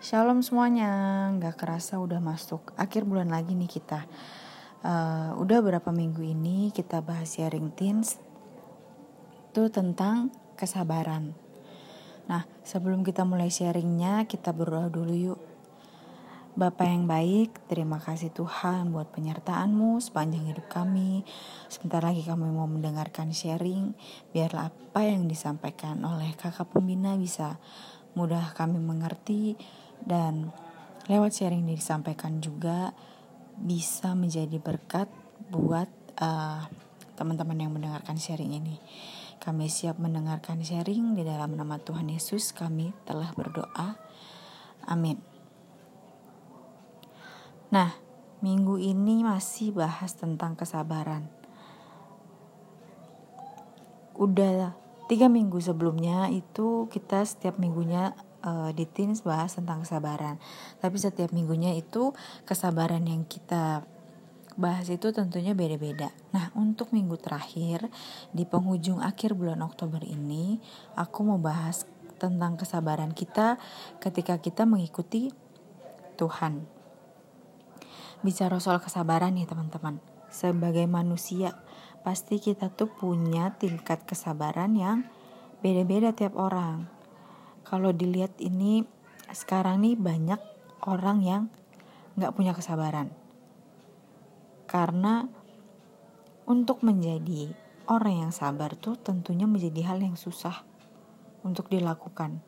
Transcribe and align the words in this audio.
Shalom 0.00 0.40
semuanya, 0.40 1.28
nggak 1.36 1.60
kerasa 1.60 2.00
udah 2.00 2.24
masuk 2.24 2.72
akhir 2.80 3.04
bulan 3.04 3.28
lagi 3.28 3.52
nih 3.52 3.68
kita. 3.68 4.08
Uh, 4.80 5.36
udah 5.36 5.60
berapa 5.60 5.92
minggu 5.92 6.24
ini 6.24 6.72
kita 6.72 7.04
bahas 7.04 7.36
sharing 7.36 7.68
teens 7.76 8.16
itu 9.52 9.68
tentang 9.68 10.32
kesabaran. 10.56 11.36
Nah, 12.32 12.48
sebelum 12.64 13.04
kita 13.04 13.28
mulai 13.28 13.52
sharingnya, 13.52 14.24
kita 14.24 14.56
berdoa 14.56 14.88
dulu 14.88 15.12
yuk. 15.12 15.40
Bapak 16.56 16.88
yang 16.88 17.04
baik, 17.04 17.68
terima 17.68 18.00
kasih 18.00 18.32
Tuhan 18.32 18.96
buat 18.96 19.12
penyertaanmu 19.12 20.00
sepanjang 20.00 20.48
hidup 20.48 20.64
kami. 20.72 21.28
Sebentar 21.68 22.00
lagi 22.00 22.24
kami 22.24 22.48
mau 22.48 22.64
mendengarkan 22.64 23.36
sharing, 23.36 23.92
biarlah 24.32 24.72
apa 24.72 25.04
yang 25.04 25.28
disampaikan 25.28 26.00
oleh 26.08 26.32
kakak 26.40 26.72
pembina 26.72 27.20
bisa 27.20 27.60
mudah 28.14 28.50
kami 28.58 28.82
mengerti 28.82 29.54
dan 30.04 30.54
lewat 31.10 31.34
sharing 31.34 31.66
yang 31.66 31.78
disampaikan 31.78 32.38
juga 32.38 32.94
bisa 33.60 34.16
menjadi 34.16 34.56
berkat 34.56 35.10
buat 35.52 35.90
uh, 36.22 36.64
teman-teman 37.18 37.58
yang 37.60 37.72
mendengarkan 37.74 38.16
sharing 38.16 38.56
ini. 38.56 38.80
Kami 39.40 39.72
siap 39.72 39.96
mendengarkan 39.96 40.60
sharing 40.60 41.16
di 41.16 41.24
dalam 41.24 41.56
nama 41.56 41.80
Tuhan 41.80 42.12
Yesus. 42.12 42.52
Kami 42.52 42.92
telah 43.08 43.32
berdoa. 43.32 43.96
Amin. 44.84 45.20
Nah, 47.72 47.96
minggu 48.44 48.76
ini 48.76 49.24
masih 49.24 49.72
bahas 49.72 50.16
tentang 50.16 50.56
kesabaran. 50.56 51.28
Udah 54.16 54.76
tiga 55.08 55.32
minggu 55.32 55.56
sebelumnya 55.60 56.28
itu 56.28 56.88
kita 56.92 57.24
setiap 57.24 57.56
minggunya 57.56 58.12
uh, 58.44 58.70
di 58.72 58.84
teens 58.88 59.24
bahas 59.24 59.56
tentang 59.56 59.84
kesabaran. 59.84 60.36
Tapi 60.80 60.96
setiap 60.96 61.32
minggunya 61.32 61.72
itu 61.76 62.12
kesabaran 62.44 63.04
yang 63.06 63.24
kita 63.24 63.84
bahas 64.60 64.90
itu 64.92 65.08
tentunya 65.14 65.56
beda-beda. 65.56 66.12
Nah, 66.36 66.52
untuk 66.58 66.92
minggu 66.92 67.16
terakhir 67.16 67.88
di 68.34 68.44
penghujung 68.44 69.00
akhir 69.00 69.32
bulan 69.32 69.64
Oktober 69.64 70.02
ini, 70.04 70.60
aku 70.98 71.24
mau 71.24 71.40
bahas 71.40 71.88
tentang 72.20 72.60
kesabaran 72.60 73.16
kita 73.16 73.56
ketika 74.02 74.36
kita 74.36 74.68
mengikuti 74.68 75.32
Tuhan. 76.20 76.68
Bicara 78.20 78.60
soal 78.60 78.84
kesabaran 78.84 79.32
nih 79.32 79.48
teman-teman. 79.48 79.96
Sebagai 80.28 80.84
manusia, 80.84 81.56
pasti 82.04 82.36
kita 82.36 82.68
tuh 82.68 82.92
punya 82.92 83.56
tingkat 83.56 84.04
kesabaran 84.04 84.76
yang 84.76 85.08
beda-beda 85.64 86.12
tiap 86.12 86.36
orang 86.36 86.99
kalau 87.70 87.94
dilihat 87.94 88.34
ini 88.42 88.82
sekarang 89.30 89.86
nih 89.86 89.94
banyak 89.94 90.42
orang 90.90 91.22
yang 91.22 91.42
nggak 92.18 92.34
punya 92.34 92.50
kesabaran. 92.50 93.14
Karena 94.66 95.22
untuk 96.50 96.82
menjadi 96.82 97.54
orang 97.86 98.26
yang 98.26 98.32
sabar 98.34 98.74
tuh 98.74 98.98
tentunya 98.98 99.46
menjadi 99.46 99.94
hal 99.94 100.02
yang 100.02 100.18
susah 100.18 100.66
untuk 101.46 101.70
dilakukan. 101.70 102.42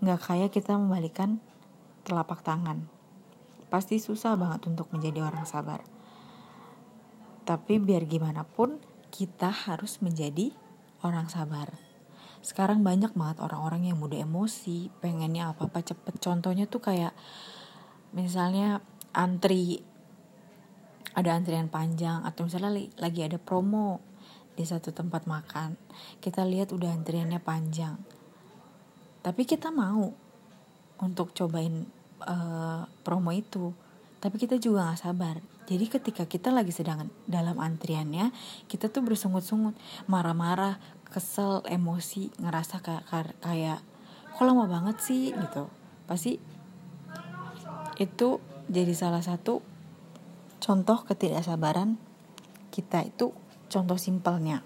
Nggak 0.00 0.20
kayak 0.24 0.50
kita 0.56 0.72
membalikan 0.72 1.36
telapak 2.08 2.40
tangan. 2.40 2.88
Pasti 3.68 4.00
susah 4.00 4.40
banget 4.40 4.64
untuk 4.72 4.88
menjadi 4.88 5.20
orang 5.20 5.44
sabar. 5.44 5.84
Tapi 7.44 7.76
biar 7.76 8.08
gimana 8.08 8.48
pun 8.48 8.80
kita 9.12 9.52
harus 9.52 10.00
menjadi 10.00 10.56
orang 11.04 11.28
sabar 11.28 11.89
sekarang 12.40 12.80
banyak 12.80 13.12
banget 13.12 13.38
orang-orang 13.44 13.92
yang 13.92 14.00
mudah 14.00 14.24
emosi 14.24 14.88
pengennya 15.04 15.52
apa 15.52 15.68
apa 15.68 15.84
cepet. 15.84 16.16
Contohnya 16.20 16.64
tuh 16.64 16.80
kayak 16.80 17.12
misalnya 18.16 18.80
antri 19.12 19.84
ada 21.12 21.36
antrian 21.36 21.68
panjang 21.68 22.22
atau 22.22 22.46
misalnya 22.46 22.86
lagi 22.96 23.20
ada 23.26 23.36
promo 23.36 24.00
di 24.54 24.62
satu 24.62 24.92
tempat 24.92 25.24
makan 25.26 25.74
kita 26.22 26.46
lihat 26.46 26.72
udah 26.72 26.90
antriannya 26.90 27.42
panjang. 27.42 27.98
Tapi 29.20 29.42
kita 29.44 29.68
mau 29.68 30.08
untuk 31.00 31.36
cobain 31.36 31.84
uh, 32.24 32.88
promo 33.04 33.30
itu 33.36 33.72
tapi 34.20 34.36
kita 34.36 34.60
juga 34.60 34.92
gak 34.92 35.00
sabar. 35.00 35.36
Jadi 35.64 35.86
ketika 35.88 36.28
kita 36.28 36.52
lagi 36.52 36.74
sedang 36.76 37.08
dalam 37.24 37.56
antriannya 37.56 38.32
kita 38.68 38.92
tuh 38.92 39.00
bersungut-sungut 39.00 39.72
marah-marah 40.12 40.76
kesel 41.10 41.66
emosi 41.66 42.30
ngerasa 42.38 42.82
kayak 42.82 43.04
kayak 43.42 43.80
kok 44.30 44.44
lama 44.46 44.64
banget 44.70 44.96
sih? 45.02 45.34
gitu. 45.34 45.66
Pasti 46.06 46.38
itu 48.00 48.28
jadi 48.70 48.94
salah 48.94 49.20
satu 49.20 49.60
contoh 50.62 51.04
ketidaksabaran 51.04 51.98
kita 52.70 53.04
itu 53.04 53.34
contoh 53.68 53.98
simpelnya. 53.98 54.62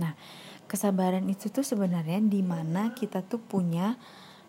Nah 0.00 0.16
kesabaran 0.64 1.28
itu 1.28 1.52
tuh 1.52 1.62
sebenarnya 1.62 2.18
di 2.24 2.40
mana 2.40 2.96
kita 2.96 3.20
tuh 3.22 3.38
punya 3.38 3.94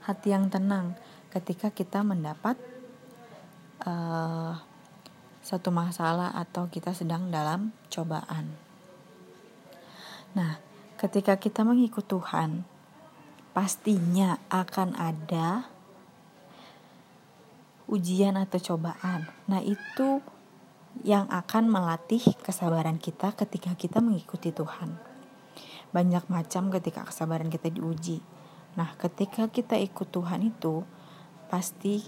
hati 0.07 0.31
yang 0.31 0.47
tenang 0.49 0.95
ketika 1.29 1.69
kita 1.69 2.01
mendapat 2.01 2.55
uh, 3.83 4.55
satu 5.45 5.69
masalah 5.69 6.33
atau 6.33 6.65
kita 6.73 6.97
sedang 6.97 7.29
dalam 7.29 7.69
cobaan. 7.93 8.49
Nah, 10.33 10.57
ketika 10.95 11.35
kita 11.35 11.67
mengikut 11.67 12.07
Tuhan, 12.07 12.63
pastinya 13.51 14.39
akan 14.51 14.95
ada 14.95 15.67
ujian 17.85 18.35
atau 18.39 18.59
cobaan. 18.59 19.29
Nah, 19.47 19.61
itu 19.61 20.23
yang 21.03 21.27
akan 21.27 21.67
melatih 21.67 22.23
kesabaran 22.39 22.95
kita 22.95 23.35
ketika 23.35 23.75
kita 23.75 23.99
mengikuti 23.99 24.55
Tuhan. 24.55 24.95
Banyak 25.91 26.31
macam 26.31 26.71
ketika 26.71 27.03
kesabaran 27.07 27.51
kita 27.51 27.67
diuji. 27.71 28.23
Nah, 28.79 28.95
ketika 28.99 29.47
kita 29.51 29.75
ikut 29.79 30.07
Tuhan 30.11 30.51
itu 30.51 30.83
pasti 31.51 32.03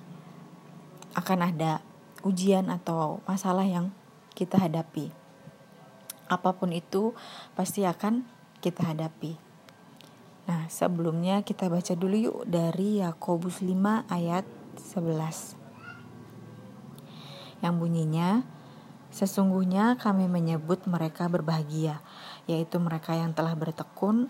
akan 1.15 1.39
ada 1.43 1.79
ujian 2.23 2.67
atau 2.67 3.23
masalah 3.23 3.63
yang 3.63 3.91
kita 4.35 4.59
hadapi. 4.59 5.11
Apa 6.27 6.59
pun 6.59 6.75
itu 6.75 7.15
pasti 7.55 7.87
akan 7.87 8.27
kita 8.63 8.93
hadapi. 8.93 9.37
Nah, 10.47 10.71
sebelumnya 10.71 11.43
kita 11.43 11.67
baca 11.67 11.93
dulu 11.93 12.15
yuk 12.15 12.39
dari 12.47 13.03
Yakobus 13.03 13.59
5 13.59 14.07
ayat 14.07 14.47
11. 14.79 15.59
Yang 17.59 17.75
bunyinya, 17.75 18.29
Sesungguhnya 19.17 19.95
kami 19.97 20.27
menyebut 20.27 20.83
mereka 20.85 21.31
berbahagia, 21.31 22.03
yaitu 22.45 22.77
mereka 22.77 23.15
yang 23.15 23.31
telah 23.31 23.55
bertekun. 23.55 24.29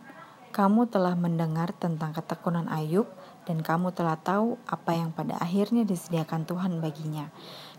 Kamu 0.56 0.88
telah 0.90 1.14
mendengar 1.14 1.76
tentang 1.76 2.16
ketekunan 2.16 2.72
Ayub, 2.72 3.06
dan 3.44 3.62
kamu 3.62 3.92
telah 3.92 4.16
tahu 4.16 4.56
apa 4.64 4.96
yang 4.96 5.12
pada 5.12 5.36
akhirnya 5.44 5.84
disediakan 5.84 6.48
Tuhan 6.48 6.80
baginya, 6.80 7.30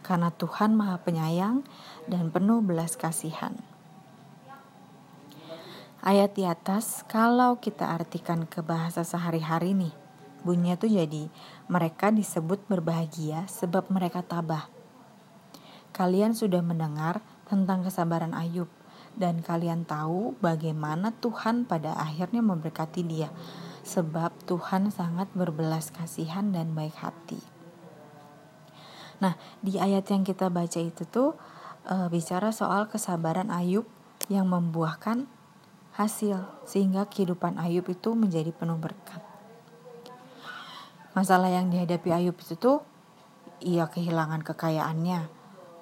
karena 0.04 0.28
Tuhan 0.36 0.76
Maha 0.76 1.00
Penyayang 1.00 1.64
dan 2.12 2.28
penuh 2.28 2.60
belas 2.60 2.94
kasihan. 3.00 3.56
Ayat 5.98 6.38
di 6.38 6.46
atas, 6.46 7.02
kalau 7.10 7.58
kita 7.58 7.90
artikan 7.90 8.46
ke 8.46 8.62
bahasa 8.62 9.02
sehari-hari 9.02 9.74
nih, 9.74 9.90
bunyinya 10.46 10.78
tuh 10.78 10.94
jadi 10.94 11.26
mereka 11.66 12.14
disebut 12.14 12.62
berbahagia 12.70 13.50
sebab 13.50 13.90
mereka 13.90 14.22
tabah. 14.22 14.70
Kalian 15.90 16.38
sudah 16.38 16.62
mendengar 16.62 17.18
tentang 17.50 17.82
kesabaran 17.82 18.30
Ayub 18.30 18.70
dan 19.18 19.42
kalian 19.42 19.82
tahu 19.82 20.38
bagaimana 20.38 21.10
Tuhan 21.18 21.66
pada 21.66 21.98
akhirnya 21.98 22.46
memberkati 22.46 23.02
dia 23.02 23.34
sebab 23.82 24.30
Tuhan 24.46 24.94
sangat 24.94 25.26
berbelas 25.34 25.90
kasihan 25.90 26.54
dan 26.54 26.78
baik 26.78 26.94
hati. 26.94 27.42
Nah, 29.18 29.34
di 29.58 29.82
ayat 29.82 30.06
yang 30.14 30.22
kita 30.22 30.46
baca 30.46 30.78
itu 30.78 31.02
tuh 31.02 31.34
e, 31.82 32.06
bicara 32.06 32.54
soal 32.54 32.86
kesabaran 32.86 33.50
Ayub 33.50 33.88
yang 34.30 34.46
membuahkan 34.46 35.26
hasil 35.98 36.46
sehingga 36.62 37.10
kehidupan 37.10 37.58
Ayub 37.58 37.82
itu 37.90 38.14
menjadi 38.14 38.54
penuh 38.54 38.78
berkat. 38.78 39.18
Masalah 41.18 41.50
yang 41.50 41.74
dihadapi 41.74 42.14
Ayub 42.14 42.38
itu 42.38 42.54
tuh 42.54 42.86
ia 43.58 43.90
kehilangan 43.90 44.46
kekayaannya, 44.46 45.26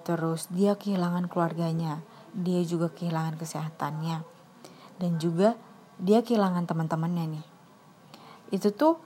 terus 0.08 0.48
dia 0.48 0.72
kehilangan 0.80 1.28
keluarganya, 1.28 2.00
dia 2.32 2.64
juga 2.64 2.88
kehilangan 2.88 3.36
kesehatannya, 3.36 4.24
dan 4.96 5.12
juga 5.20 5.60
dia 6.00 6.24
kehilangan 6.24 6.64
teman-temannya 6.64 7.36
nih. 7.36 7.46
Itu 8.56 8.72
tuh 8.72 8.96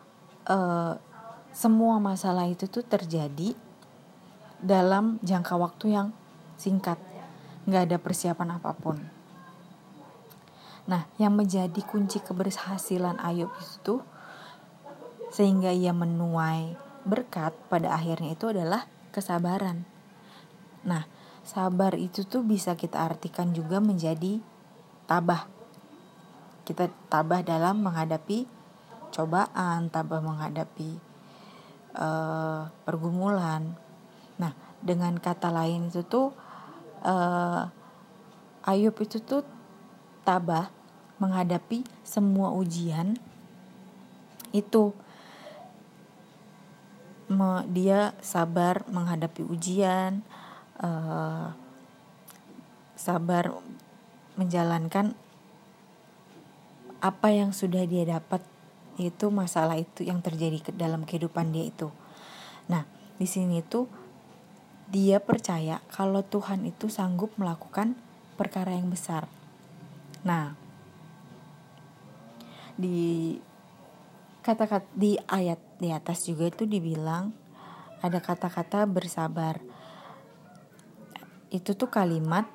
uh, 0.47 0.95
semua 1.51 1.99
masalah 1.99 2.47
itu 2.47 2.71
tuh 2.71 2.87
terjadi 2.87 3.59
dalam 4.63 5.19
jangka 5.27 5.59
waktu 5.59 5.99
yang 5.99 6.15
singkat, 6.55 7.03
nggak 7.67 7.91
ada 7.91 7.97
persiapan 7.99 8.63
apa 8.63 8.71
pun. 8.79 9.20
Nah, 10.91 11.07
yang 11.23 11.39
menjadi 11.39 11.79
kunci 11.87 12.19
keberhasilan 12.19 13.23
Ayub 13.23 13.55
itu 13.55 14.03
sehingga 15.31 15.71
ia 15.71 15.95
menuai 15.95 16.75
berkat 17.07 17.55
pada 17.71 17.95
akhirnya 17.95 18.35
itu 18.35 18.51
adalah 18.51 18.91
kesabaran. 19.15 19.87
Nah, 20.83 21.07
sabar 21.47 21.95
itu 21.95 22.27
tuh 22.27 22.43
bisa 22.43 22.75
kita 22.75 23.07
artikan 23.07 23.55
juga 23.55 23.79
menjadi 23.79 24.43
tabah. 25.07 25.47
Kita 26.67 26.91
tabah 27.07 27.47
dalam 27.47 27.87
menghadapi 27.87 28.51
cobaan, 29.15 29.95
tabah 29.95 30.19
menghadapi 30.19 30.99
uh, 31.95 32.67
pergumulan. 32.83 33.79
Nah, 34.43 34.59
dengan 34.83 35.23
kata 35.23 35.55
lain 35.55 35.95
itu 35.95 36.03
tuh 36.03 36.35
uh, 37.07 37.71
Ayub 38.67 38.99
itu 38.99 39.23
tuh 39.23 39.47
tabah 40.27 40.80
menghadapi 41.21 41.85
semua 42.03 42.51
ujian 42.57 43.21
itu 44.51 44.97
dia 47.71 48.11
sabar 48.19 48.83
menghadapi 48.91 49.47
ujian 49.47 50.27
uh, 50.83 51.55
sabar 52.99 53.55
menjalankan 54.35 55.15
apa 57.01 57.29
yang 57.33 57.55
sudah 57.55 57.87
dia 57.87 58.03
dapat 58.05 58.43
itu 59.01 59.33
masalah 59.33 59.81
itu 59.81 60.05
yang 60.05 60.21
terjadi 60.21 60.61
ke 60.61 60.71
dalam 60.77 61.09
kehidupan 61.09 61.55
dia 61.55 61.73
itu. 61.73 61.89
Nah, 62.69 62.85
di 63.17 63.25
sini 63.25 63.65
tuh 63.65 63.89
dia 64.93 65.23
percaya 65.23 65.81
kalau 65.89 66.21
Tuhan 66.21 66.69
itu 66.69 66.93
sanggup 66.93 67.33
melakukan 67.41 67.97
perkara 68.37 68.77
yang 68.77 68.93
besar. 68.93 69.31
Nah, 70.27 70.53
di 72.81 73.37
kata-kata 74.41 74.89
di 74.97 75.21
ayat 75.29 75.61
di 75.77 75.93
atas 75.93 76.25
juga 76.25 76.49
itu 76.49 76.65
dibilang 76.65 77.37
ada 78.01 78.19
kata-kata 78.25 78.89
bersabar. 78.89 79.61
Itu 81.53 81.77
tuh 81.77 81.93
kalimat 81.93 82.49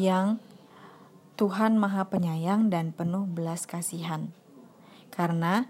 yang 0.00 0.42
Tuhan 1.38 1.78
Maha 1.78 2.10
Penyayang 2.10 2.68
dan 2.68 2.90
penuh 2.90 3.24
belas 3.24 3.70
kasihan. 3.70 4.34
Karena 5.14 5.68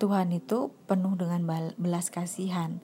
Tuhan 0.00 0.32
itu 0.32 0.72
penuh 0.88 1.12
dengan 1.20 1.44
belas 1.76 2.08
kasihan, 2.08 2.80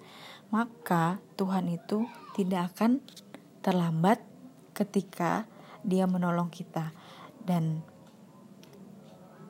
maka 0.53 1.17
Tuhan 1.41 1.73
itu 1.73 2.05
tidak 2.37 2.77
akan 2.77 3.01
terlambat 3.65 4.21
ketika 4.77 5.49
dia 5.81 6.05
menolong 6.05 6.53
kita 6.53 6.93
dan 7.49 7.81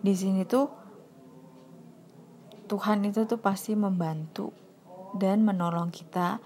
di 0.07 0.15
sini 0.15 0.47
tuh 0.47 0.71
Tuhan 2.71 3.03
itu 3.03 3.27
tuh 3.27 3.43
pasti 3.43 3.75
membantu 3.75 4.55
dan 5.19 5.43
menolong 5.43 5.91
kita 5.91 6.39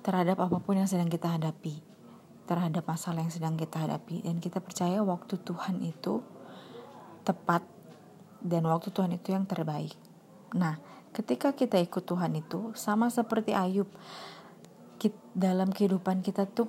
terhadap 0.00 0.40
apa 0.40 0.56
pun 0.56 0.80
yang 0.80 0.88
sedang 0.88 1.12
kita 1.12 1.36
hadapi 1.36 1.84
terhadap 2.48 2.82
masalah 2.88 3.20
yang 3.20 3.30
sedang 3.30 3.54
kita 3.60 3.84
hadapi 3.84 4.24
dan 4.24 4.40
kita 4.40 4.58
percaya 4.58 5.04
waktu 5.04 5.36
Tuhan 5.38 5.84
itu 5.84 6.24
tepat 7.22 7.62
dan 8.40 8.64
waktu 8.66 8.90
Tuhan 8.90 9.14
itu 9.14 9.30
yang 9.36 9.46
terbaik. 9.46 9.94
Nah, 10.56 10.80
ketika 11.14 11.54
kita 11.54 11.78
ikut 11.78 12.02
Tuhan 12.02 12.34
itu 12.34 12.72
sama 12.74 13.06
seperti 13.12 13.54
Ayub 13.54 13.86
dalam 15.30 15.70
kehidupan 15.70 16.26
kita 16.26 16.50
tuh 16.50 16.66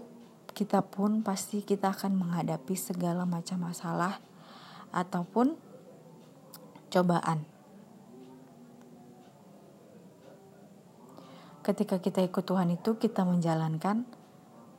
kita 0.54 0.86
pun 0.86 1.26
pasti 1.26 1.66
kita 1.66 1.96
akan 1.96 2.14
menghadapi 2.14 2.78
segala 2.78 3.26
macam 3.26 3.66
masalah 3.66 4.22
ataupun 4.92 5.56
cobaan. 6.92 7.48
Ketika 11.62 12.02
kita 12.02 12.26
ikut 12.26 12.44
Tuhan 12.44 12.74
itu 12.74 12.98
kita 12.98 13.22
menjalankan 13.22 14.04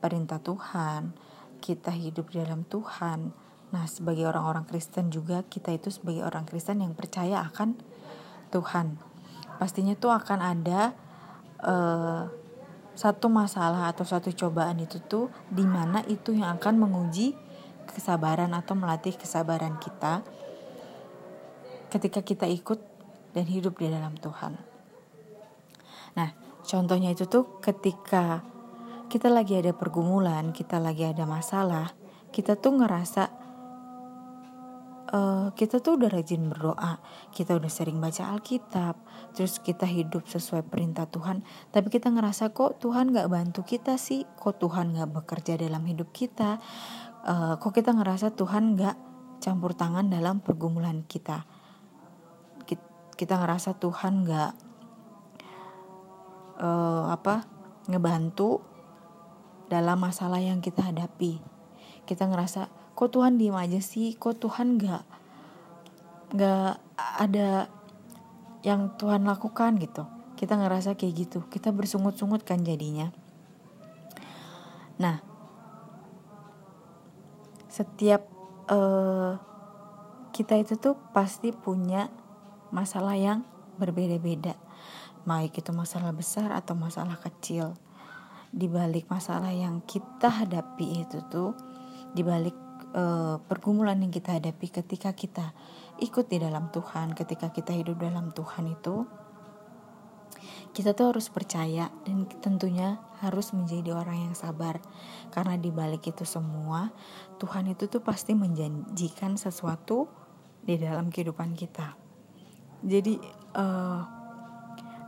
perintah 0.03 0.37
Tuhan, 0.43 1.15
kita 1.63 1.95
hidup 1.95 2.27
di 2.29 2.43
dalam 2.43 2.67
Tuhan. 2.67 3.31
Nah, 3.71 3.85
sebagai 3.87 4.27
orang-orang 4.27 4.67
Kristen 4.67 5.07
juga 5.07 5.47
kita 5.47 5.71
itu 5.71 5.89
sebagai 5.89 6.27
orang 6.27 6.43
Kristen 6.43 6.83
yang 6.83 6.91
percaya 6.91 7.39
akan 7.47 7.79
Tuhan. 8.51 8.99
Pastinya 9.57 9.95
tuh 9.95 10.11
akan 10.11 10.39
ada 10.43 10.91
uh, 11.63 12.27
satu 12.93 13.31
masalah 13.31 13.89
atau 13.89 14.05
satu 14.05 14.29
cobaan 14.35 14.77
itu 14.83 15.01
tuh 15.01 15.31
di 15.49 15.65
mana 15.65 16.05
itu 16.05 16.35
yang 16.35 16.59
akan 16.61 16.83
menguji 16.83 17.33
kesabaran 17.93 18.51
atau 18.57 18.73
melatih 18.73 19.13
kesabaran 19.13 19.77
kita 19.77 20.25
ketika 21.93 22.25
kita 22.25 22.49
ikut 22.49 22.81
dan 23.37 23.45
hidup 23.45 23.77
di 23.77 23.87
dalam 23.93 24.17
Tuhan. 24.17 24.57
Nah, 26.17 26.29
contohnya 26.65 27.13
itu 27.13 27.29
tuh 27.29 27.61
ketika 27.61 28.41
kita 29.09 29.29
lagi 29.29 29.53
ada 29.61 29.77
pergumulan, 29.77 30.49
kita 30.49 30.81
lagi 30.81 31.05
ada 31.05 31.29
masalah, 31.29 31.93
kita 32.33 32.57
tuh 32.57 32.81
ngerasa 32.81 33.43
uh, 35.13 35.47
kita 35.53 35.79
tuh 35.79 36.01
udah 36.01 36.09
rajin 36.09 36.49
berdoa, 36.49 36.97
kita 37.29 37.53
udah 37.53 37.69
sering 37.69 38.01
baca 38.01 38.33
Alkitab, 38.33 38.97
terus 39.37 39.61
kita 39.61 39.85
hidup 39.85 40.25
sesuai 40.25 40.65
perintah 40.65 41.05
Tuhan, 41.05 41.45
tapi 41.69 41.93
kita 41.93 42.09
ngerasa 42.09 42.51
kok 42.51 42.81
Tuhan 42.81 43.13
gak 43.13 43.29
bantu 43.29 43.61
kita 43.61 44.01
sih, 44.01 44.25
kok 44.41 44.57
Tuhan 44.57 44.97
gak 44.97 45.13
bekerja 45.13 45.61
dalam 45.61 45.85
hidup 45.85 46.09
kita, 46.09 46.57
uh, 47.23 47.55
kok 47.59 47.73
kita 47.73 47.95
ngerasa 47.95 48.35
Tuhan 48.35 48.75
gak 48.75 48.97
campur 49.43 49.75
tangan 49.75 50.07
dalam 50.07 50.39
pergumulan 50.39 51.03
kita, 51.03 51.43
kita 53.13 53.35
ngerasa 53.39 53.75
Tuhan 53.77 54.23
gak 54.27 54.51
uh, 56.59 57.11
apa 57.11 57.45
ngebantu 57.87 58.63
dalam 59.67 59.99
masalah 59.99 60.39
yang 60.39 60.59
kita 60.59 60.83
hadapi, 60.83 61.39
kita 62.03 62.27
ngerasa 62.27 62.67
kok 62.93 63.09
Tuhan 63.09 63.41
diem 63.41 63.57
aja 63.57 63.79
sih? 63.81 64.15
Kok 64.15 64.35
Tuhan 64.37 64.77
gak 64.77 65.03
gak 66.33 66.77
ada 66.97 67.67
yang 68.63 68.93
Tuhan 68.95 69.25
lakukan? 69.25 69.75
Gitu. 69.81 70.03
Kita 70.37 70.59
ngerasa 70.59 70.95
kayak 70.99 71.13
gitu. 71.15 71.39
Kita 71.47 71.71
bersungut-sungut 71.71 72.43
kan 72.43 72.61
jadinya. 72.61 73.09
Nah 75.01 75.32
setiap 77.73 78.29
uh, 78.69 79.41
kita 80.29 80.61
itu 80.61 80.77
tuh 80.77 80.93
pasti 81.09 81.49
punya 81.49 82.13
masalah 82.69 83.17
yang 83.17 83.41
berbeda-beda. 83.81 84.53
Baik 85.25 85.65
itu 85.65 85.73
masalah 85.73 86.13
besar 86.13 86.53
atau 86.53 86.77
masalah 86.77 87.17
kecil. 87.17 87.73
Di 88.53 88.69
balik 88.69 89.09
masalah 89.09 89.49
yang 89.49 89.81
kita 89.89 90.29
hadapi 90.29 91.01
itu 91.01 91.25
tuh 91.33 91.57
di 92.13 92.21
balik 92.21 92.53
uh, 92.93 93.41
pergumulan 93.41 93.97
yang 93.97 94.13
kita 94.13 94.37
hadapi 94.37 94.69
ketika 94.69 95.17
kita 95.17 95.57
ikut 95.97 96.29
di 96.29 96.37
dalam 96.37 96.69
Tuhan, 96.69 97.17
ketika 97.17 97.49
kita 97.49 97.73
hidup 97.73 97.97
dalam 97.97 98.29
Tuhan 98.37 98.69
itu 98.69 99.09
kita 100.73 100.97
tuh 100.97 101.13
harus 101.13 101.29
percaya 101.29 101.93
dan 102.03 102.25
tentunya 102.41 102.97
harus 103.21 103.53
menjadi 103.53 103.93
orang 103.93 104.29
yang 104.29 104.35
sabar 104.35 104.81
karena 105.29 105.55
di 105.55 105.69
balik 105.69 106.09
itu 106.09 106.25
semua 106.25 106.89
Tuhan 107.37 107.69
itu 107.69 107.85
tuh 107.85 108.01
pasti 108.01 108.33
menjanjikan 108.33 109.37
sesuatu 109.37 110.09
di 110.63 110.79
dalam 110.79 111.13
kehidupan 111.13 111.53
kita. 111.53 111.93
Jadi 112.83 113.21
uh, 113.55 114.01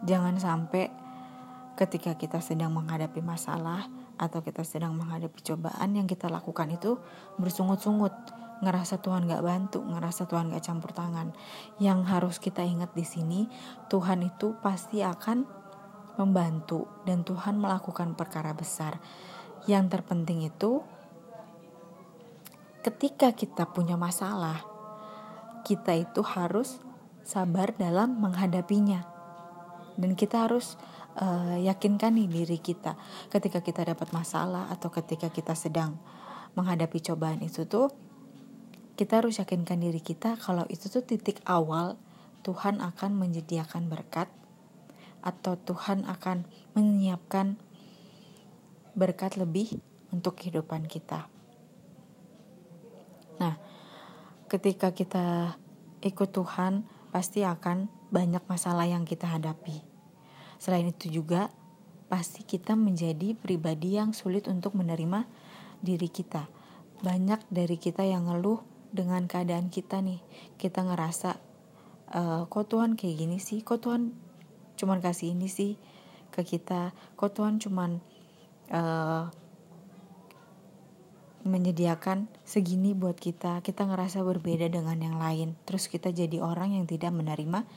jangan 0.05 0.38
sampai 0.38 0.88
ketika 1.75 2.15
kita 2.15 2.39
sedang 2.39 2.72
menghadapi 2.72 3.19
masalah 3.19 3.89
atau 4.15 4.39
kita 4.39 4.63
sedang 4.63 4.95
menghadapi 4.95 5.43
cobaan 5.43 5.91
yang 5.98 6.07
kita 6.07 6.31
lakukan 6.31 6.72
itu 6.72 6.95
bersungut-sungut 7.36 8.15
ngerasa 8.63 9.03
Tuhan 9.03 9.27
gak 9.27 9.43
bantu, 9.43 9.83
ngerasa 9.83 10.27
Tuhan 10.29 10.51
gak 10.53 10.63
campur 10.63 10.95
tangan. 10.95 11.35
Yang 11.81 12.00
harus 12.07 12.35
kita 12.39 12.63
ingat 12.63 12.95
di 12.95 13.03
sini, 13.03 13.51
Tuhan 13.91 14.24
itu 14.24 14.55
pasti 14.63 15.03
akan 15.03 15.43
membantu 16.15 16.88
dan 17.03 17.27
Tuhan 17.27 17.59
melakukan 17.59 18.15
perkara 18.15 18.55
besar. 18.55 19.00
Yang 19.67 20.00
terpenting 20.00 20.47
itu 20.47 20.85
ketika 22.85 23.33
kita 23.35 23.67
punya 23.74 24.00
masalah, 24.00 24.63
kita 25.65 25.97
itu 25.97 26.21
harus 26.24 26.79
sabar 27.25 27.74
dalam 27.75 28.21
menghadapinya. 28.21 29.09
Dan 29.95 30.13
kita 30.13 30.45
harus 30.47 30.75
uh, 31.19 31.57
yakinkan 31.59 32.19
nih 32.19 32.27
diri 32.27 32.59
kita 32.59 33.00
ketika 33.31 33.63
kita 33.63 33.88
dapat 33.88 34.12
masalah 34.12 34.67
atau 34.67 34.91
ketika 34.91 35.31
kita 35.31 35.55
sedang 35.55 35.95
menghadapi 36.55 37.00
cobaan 37.03 37.43
itu 37.43 37.63
tuh 37.67 37.91
kita 38.96 39.24
harus 39.24 39.40
yakinkan 39.40 39.80
diri 39.80 40.00
kita 40.00 40.40
kalau 40.40 40.64
itu 40.72 40.88
tuh 40.88 41.04
titik 41.04 41.44
awal 41.46 42.00
Tuhan 42.44 42.80
akan 42.80 43.12
menyediakan 43.16 43.92
berkat 43.92 44.32
atau 45.25 45.58
Tuhan 45.58 46.06
akan 46.06 46.46
menyiapkan 46.78 47.58
berkat 48.94 49.36
lebih 49.36 49.82
untuk 50.14 50.40
kehidupan 50.40 50.88
kita. 50.88 51.28
Nah, 53.42 53.60
ketika 54.48 54.94
kita 54.96 55.58
ikut 56.06 56.30
Tuhan, 56.32 56.88
pasti 57.10 57.42
akan 57.44 57.90
banyak 58.14 58.46
masalah 58.48 58.86
yang 58.88 59.04
kita 59.04 59.28
hadapi 59.28 59.96
Selain 60.58 60.88
itu 60.88 61.12
juga 61.12 61.52
pasti 62.08 62.46
kita 62.46 62.78
menjadi 62.80 63.36
pribadi 63.36 64.00
yang 64.00 64.16
sulit 64.16 64.48
untuk 64.48 64.78
menerima 64.78 65.28
diri 65.84 66.08
kita. 66.08 66.48
Banyak 67.04 67.44
dari 67.52 67.75
kita 67.75 68.08
yang 68.08 68.30
ngeluh 68.30 68.64
dengan 68.96 69.28
keadaan 69.28 69.68
kita 69.68 70.00
nih. 70.00 70.24
Kita 70.56 70.88
ngerasa 70.88 71.36
e, 72.16 72.22
kok 72.48 72.66
Tuhan 72.72 72.96
kayak 72.96 73.16
gini 73.20 73.38
sih? 73.44 73.60
Kok 73.62 73.80
Tuhan 73.84 74.16
cuman 74.80 75.04
kasih 75.04 75.36
ini 75.36 75.52
sih 75.52 75.75
ke 76.32 76.48
kita? 76.48 76.96
Kok 77.20 77.32
Tuhan 77.36 77.60
cuman 77.60 78.00
uh, 78.72 79.30
menyediakan 81.46 82.25
segini 82.42 82.98
buat 82.98 83.22
kita, 83.22 83.62
kita 83.62 83.86
ngerasa 83.86 84.25
berbeda 84.25 84.66
dengan 84.66 84.98
yang 84.98 85.18
lain. 85.22 85.54
Terus 85.70 85.86
kita 85.86 86.10
jadi 86.10 86.42
orang 86.42 86.74
yang 86.74 86.90
tidak 86.90 87.14
menerima 87.14 87.70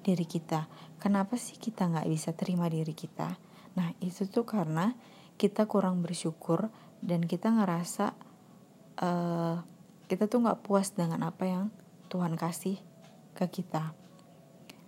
diri 0.00 0.24
kita. 0.24 0.66
Kenapa 0.96 1.36
sih 1.36 1.60
kita 1.60 1.92
nggak 1.92 2.08
bisa 2.08 2.32
terima 2.32 2.72
diri 2.72 2.96
kita? 2.96 3.36
Nah 3.76 3.92
itu 4.00 4.24
tuh 4.24 4.48
karena 4.48 4.96
kita 5.36 5.68
kurang 5.68 6.00
bersyukur 6.00 6.72
dan 7.04 7.28
kita 7.28 7.52
ngerasa 7.52 8.16
uh, 9.02 9.56
kita 10.12 10.28
tuh 10.28 10.44
nggak 10.44 10.60
puas 10.68 10.92
dengan 10.92 11.24
apa 11.24 11.48
yang 11.48 11.64
Tuhan 12.12 12.36
kasih 12.36 12.76
ke 13.32 13.48
kita. 13.48 13.96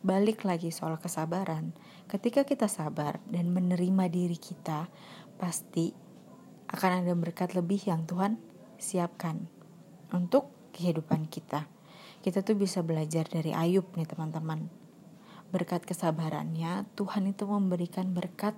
Balik 0.04 0.44
lagi 0.44 0.68
soal 0.68 1.00
kesabaran. 1.00 1.72
Ketika 2.04 2.44
kita 2.44 2.68
sabar 2.68 3.24
dan 3.32 3.48
menerima 3.48 4.12
diri 4.12 4.36
kita, 4.36 4.84
pasti 5.40 5.96
akan 6.68 7.00
ada 7.00 7.16
berkat 7.16 7.56
lebih 7.56 7.88
yang 7.88 8.04
Tuhan 8.04 8.36
siapkan 8.76 9.48
untuk 10.12 10.52
kehidupan 10.76 11.24
kita. 11.32 11.72
Kita 12.20 12.44
tuh 12.44 12.60
bisa 12.60 12.84
belajar 12.84 13.24
dari 13.24 13.56
Ayub 13.56 13.96
nih 13.96 14.04
teman-teman. 14.04 14.68
Berkat 15.48 15.88
kesabarannya, 15.88 16.84
Tuhan 17.00 17.32
itu 17.32 17.48
memberikan 17.48 18.12
berkat 18.12 18.52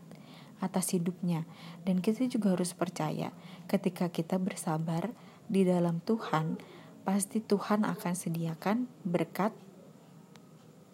atas 0.58 0.98
hidupnya. 0.98 1.46
Dan 1.86 2.02
kita 2.02 2.26
juga 2.26 2.58
harus 2.58 2.74
percaya 2.74 3.30
ketika 3.70 4.10
kita 4.10 4.42
bersabar 4.42 5.14
di 5.46 5.62
dalam 5.62 6.02
Tuhan, 6.02 6.58
pasti 7.06 7.38
Tuhan 7.38 7.86
akan 7.86 8.14
sediakan 8.14 8.86
berkat 9.06 9.54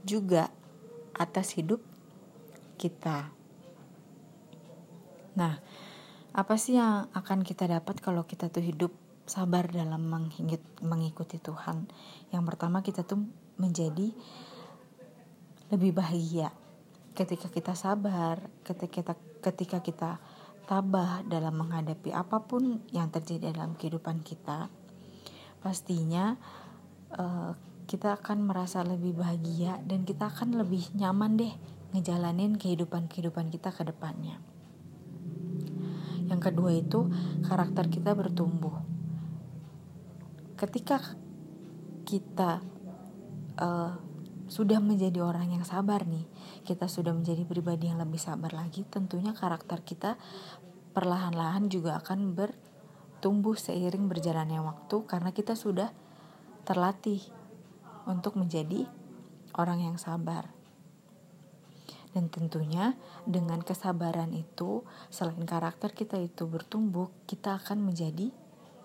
juga 0.05 0.53
atas 1.17 1.57
hidup 1.57 1.81
kita. 2.77 3.33
Nah, 5.39 5.57
apa 6.33 6.55
sih 6.61 6.77
yang 6.77 7.09
akan 7.13 7.45
kita 7.45 7.69
dapat 7.69 8.01
kalau 8.01 8.29
kita 8.29 8.53
tuh 8.53 8.65
hidup 8.65 8.93
sabar 9.25 9.69
dalam 9.69 10.05
mengikuti 10.85 11.41
Tuhan? 11.41 11.89
Yang 12.33 12.43
pertama 12.53 12.85
kita 12.85 13.05
tuh 13.05 13.25
menjadi 13.57 14.13
lebih 15.73 15.97
bahagia 15.97 16.53
ketika 17.17 17.49
kita 17.49 17.73
sabar, 17.73 18.41
ketika 18.65 18.93
kita 18.93 19.15
ketika 19.43 19.79
kita 19.81 20.11
tabah 20.67 21.27
dalam 21.27 21.59
menghadapi 21.59 22.15
apa 22.15 22.45
pun 22.47 22.83
yang 22.95 23.11
terjadi 23.11 23.53
dalam 23.53 23.75
kehidupan 23.75 24.23
kita. 24.23 24.71
Pastinya 25.63 26.35
uh, 27.15 27.53
kita 27.87 28.17
akan 28.19 28.47
merasa 28.47 28.81
lebih 28.87 29.19
bahagia 29.19 29.83
dan 29.85 30.07
kita 30.07 30.31
akan 30.31 30.59
lebih 30.59 30.87
nyaman 30.97 31.37
deh 31.39 31.55
ngejalanin 31.93 32.57
kehidupan-kehidupan 32.57 33.53
kita 33.53 33.69
ke 33.75 33.83
depannya. 33.85 34.41
Yang 36.33 36.41
kedua 36.41 36.71
itu 36.73 37.13
karakter 37.45 37.93
kita 37.93 38.17
bertumbuh. 38.17 38.81
Ketika 40.57 41.03
kita 42.09 42.63
uh, 43.61 44.12
sudah 44.53 44.85
menjadi 44.85 45.25
orang 45.25 45.49
yang 45.49 45.65
sabar 45.65 46.05
nih, 46.05 46.29
kita 46.69 46.85
sudah 46.85 47.17
menjadi 47.17 47.49
pribadi 47.49 47.89
yang 47.89 47.97
lebih 48.05 48.21
sabar 48.21 48.53
lagi, 48.53 48.85
tentunya 48.85 49.33
karakter 49.33 49.81
kita 49.81 50.21
perlahan-lahan 50.93 51.73
juga 51.73 51.97
akan 52.05 52.37
bertumbuh 52.37 53.57
seiring 53.57 54.13
berjalannya 54.13 54.61
waktu 54.61 55.09
karena 55.09 55.33
kita 55.33 55.57
sudah 55.57 55.89
terlatih 56.69 57.25
untuk 58.05 58.37
menjadi 58.37 58.85
orang 59.57 59.89
yang 59.89 59.97
sabar. 59.97 60.53
Dan 62.13 62.29
tentunya 62.29 62.93
dengan 63.25 63.65
kesabaran 63.65 64.37
itu, 64.37 64.85
selain 65.09 65.49
karakter 65.49 65.97
kita 65.97 66.21
itu 66.21 66.45
bertumbuh, 66.45 67.09
kita 67.25 67.57
akan 67.57 67.89
menjadi 67.89 68.29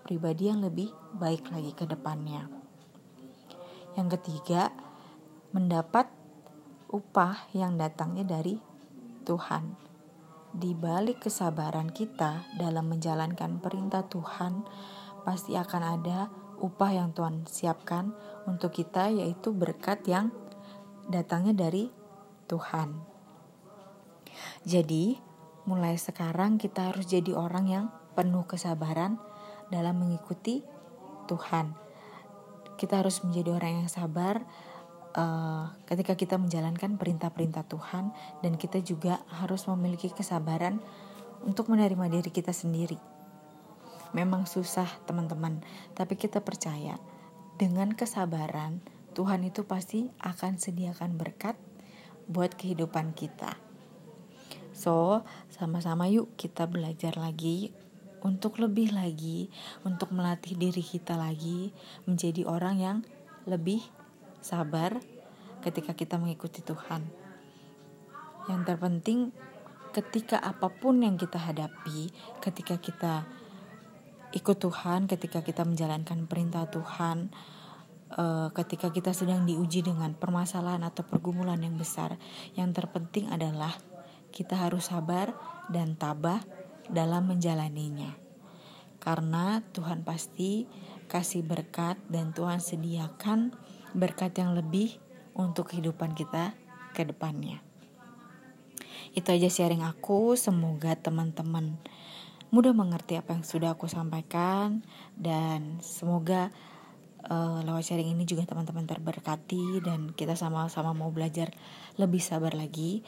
pribadi 0.00 0.48
yang 0.48 0.64
lebih 0.64 0.88
baik 1.12 1.52
lagi 1.52 1.76
ke 1.76 1.84
depannya. 1.84 2.48
Yang 4.00 4.16
ketiga, 4.16 4.87
mendapat 5.52 6.10
upah 6.88 7.48
yang 7.56 7.80
datangnya 7.80 8.24
dari 8.24 8.60
Tuhan. 9.24 9.76
Di 10.48 10.72
balik 10.72 11.28
kesabaran 11.28 11.92
kita 11.92 12.48
dalam 12.56 12.88
menjalankan 12.88 13.60
perintah 13.60 14.04
Tuhan, 14.08 14.64
pasti 15.24 15.56
akan 15.56 15.82
ada 15.84 16.32
upah 16.58 16.90
yang 16.96 17.12
Tuhan 17.12 17.44
siapkan 17.44 18.16
untuk 18.48 18.72
kita, 18.72 19.12
yaitu 19.12 19.52
berkat 19.52 20.04
yang 20.08 20.32
datangnya 21.08 21.52
dari 21.68 21.92
Tuhan. 22.48 22.96
Jadi, 24.64 25.20
mulai 25.68 26.00
sekarang 26.00 26.56
kita 26.56 26.92
harus 26.92 27.04
jadi 27.04 27.36
orang 27.36 27.66
yang 27.68 27.86
penuh 28.16 28.48
kesabaran 28.48 29.20
dalam 29.68 30.00
mengikuti 30.00 30.64
Tuhan. 31.28 31.76
Kita 32.80 33.04
harus 33.04 33.20
menjadi 33.20 33.52
orang 33.58 33.84
yang 33.84 33.90
sabar 33.90 34.48
uh, 35.14 35.72
ketika 35.88 36.18
kita 36.18 36.36
menjalankan 36.36 36.98
perintah-perintah 37.00 37.64
Tuhan, 37.68 38.12
dan 38.44 38.52
kita 38.58 38.82
juga 38.82 39.22
harus 39.30 39.64
memiliki 39.70 40.10
kesabaran 40.12 40.82
untuk 41.46 41.70
menerima 41.70 42.10
diri 42.10 42.30
kita 42.34 42.50
sendiri. 42.50 42.98
Memang 44.16 44.48
susah, 44.48 44.88
teman-teman, 45.04 45.60
tapi 45.92 46.16
kita 46.16 46.40
percaya 46.40 46.96
dengan 47.60 47.92
kesabaran 47.92 48.80
Tuhan 49.12 49.42
itu 49.44 49.66
pasti 49.66 50.08
akan 50.22 50.56
sediakan 50.62 51.18
berkat 51.18 51.58
buat 52.30 52.54
kehidupan 52.54 53.12
kita. 53.18 53.58
So, 54.70 55.26
sama-sama 55.50 56.06
yuk 56.06 56.38
kita 56.38 56.70
belajar 56.70 57.18
lagi 57.18 57.74
untuk 58.22 58.62
lebih 58.62 58.94
lagi, 58.94 59.50
untuk 59.82 60.14
melatih 60.14 60.54
diri 60.54 60.86
kita 60.86 61.18
lagi 61.18 61.74
menjadi 62.06 62.46
orang 62.46 62.76
yang 62.78 62.98
lebih 63.48 63.82
sabar 64.40 64.98
ketika 65.62 65.94
kita 65.94 66.16
mengikuti 66.16 66.62
Tuhan. 66.62 67.06
Yang 68.48 68.60
terpenting 68.64 69.20
ketika 69.92 70.38
apa 70.40 70.70
pun 70.72 71.02
yang 71.02 71.18
kita 71.18 71.36
hadapi, 71.40 72.12
ketika 72.40 72.78
kita 72.78 73.26
ikut 74.32 74.56
Tuhan, 74.60 75.08
ketika 75.08 75.40
kita 75.40 75.64
menjalankan 75.64 76.28
perintah 76.28 76.68
Tuhan, 76.68 77.32
eh, 78.12 78.48
ketika 78.52 78.92
kita 78.92 79.16
sedang 79.16 79.48
diuji 79.48 79.84
dengan 79.84 80.12
permasalahan 80.12 80.84
atau 80.84 81.04
pergumulan 81.04 81.60
yang 81.60 81.76
besar, 81.76 82.20
yang 82.56 82.72
terpenting 82.76 83.28
adalah 83.32 83.72
kita 84.28 84.54
harus 84.54 84.92
sabar 84.92 85.32
dan 85.72 85.96
tabah 85.96 86.44
dalam 86.88 87.28
menjalaninya. 87.28 88.16
Karena 88.98 89.62
Tuhan 89.72 90.04
pasti 90.04 90.68
kasih 91.08 91.46
berkat 91.46 91.96
dan 92.12 92.36
Tuhan 92.36 92.60
sediakan 92.60 93.56
berkat 93.98 94.38
yang 94.38 94.54
lebih 94.54 94.96
untuk 95.34 95.74
kehidupan 95.74 96.14
kita 96.14 96.54
ke 96.94 97.02
depannya. 97.02 97.58
Itu 99.12 99.34
aja 99.34 99.50
sharing 99.50 99.82
aku, 99.82 100.38
semoga 100.38 100.94
teman-teman 100.94 101.78
mudah 102.48 102.72
mengerti 102.72 103.20
apa 103.20 103.36
yang 103.36 103.44
sudah 103.44 103.76
aku 103.76 103.90
sampaikan 103.92 104.80
dan 105.20 105.84
semoga 105.84 106.48
uh, 107.28 107.60
lewat 107.60 107.84
sharing 107.84 108.08
ini 108.08 108.24
juga 108.24 108.48
teman-teman 108.48 108.88
terberkati 108.88 109.84
dan 109.84 110.16
kita 110.16 110.32
sama-sama 110.32 110.96
mau 110.96 111.12
belajar 111.12 111.52
lebih 112.00 112.24
sabar 112.24 112.56
lagi 112.56 113.04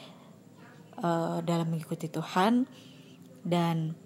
uh, 1.01 1.41
dalam 1.41 1.73
mengikuti 1.73 2.05
Tuhan 2.05 2.69
dan 3.41 3.97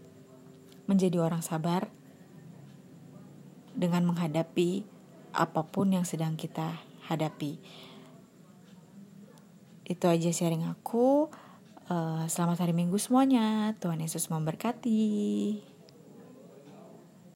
menjadi 0.87 1.19
orang 1.19 1.43
sabar 1.43 1.91
dengan 3.75 4.07
menghadapi 4.07 4.87
apa 5.35 5.67
pun 5.67 5.91
yang 5.91 6.07
sedang 6.07 6.39
kita 6.39 6.79
hadapi. 7.11 7.59
Itu 9.85 10.07
aja 10.07 10.31
sharing 10.31 10.65
aku. 10.65 11.29
Uh, 11.85 12.25
selamat 12.25 12.65
hari 12.65 12.73
Minggu 12.73 12.97
semuanya. 12.97 13.77
Tuhan 13.77 14.01
Yesus 14.01 14.31
memberkati. 14.33 15.75